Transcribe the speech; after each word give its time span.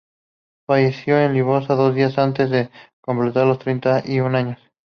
Falleció 0.65 1.15
en 1.19 1.33
Lisboa 1.33 1.59
dos 1.59 1.93
días 1.93 2.17
antes 2.17 2.49
de 2.49 2.71
completar 3.01 3.45
los 3.45 3.59
treinta 3.59 4.01
y 4.03 4.19
un 4.19 4.33
años. 4.33 4.57